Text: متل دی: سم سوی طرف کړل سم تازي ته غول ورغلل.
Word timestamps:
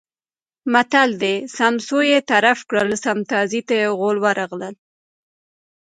متل 0.73 1.09
دی: 1.21 1.35
سم 1.57 1.75
سوی 1.87 2.11
طرف 2.31 2.59
کړل 2.69 2.91
سم 3.03 3.17
تازي 3.31 3.61
ته 3.67 3.75
غول 3.97 4.17
ورغلل. 4.25 4.75